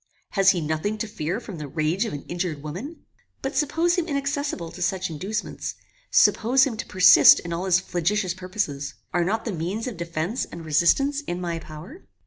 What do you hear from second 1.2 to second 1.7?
from the